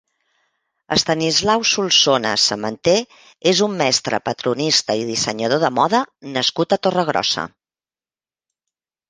[0.93, 2.95] Estanislao Solsona Sementé
[3.51, 6.01] és un mestre patronista i dissenyador de Moda
[6.39, 7.47] nascut a Torregrossa.